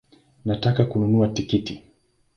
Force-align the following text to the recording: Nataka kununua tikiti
Nataka 0.45 0.85
kununua 0.85 1.27
tikiti 1.27 1.83